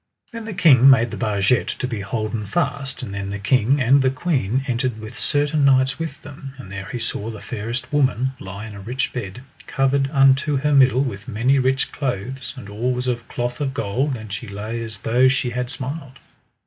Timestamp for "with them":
5.99-6.53